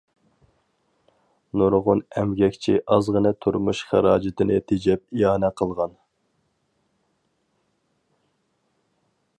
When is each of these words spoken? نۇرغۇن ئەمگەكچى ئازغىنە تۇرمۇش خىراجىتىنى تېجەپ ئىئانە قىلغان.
نۇرغۇن 1.61 2.01
ئەمگەكچى 2.21 2.75
ئازغىنە 2.95 3.33
تۇرمۇش 3.45 3.83
خىراجىتىنى 3.91 4.57
تېجەپ 4.71 5.05
ئىئانە 5.11 5.53
قىلغان. 5.61 5.95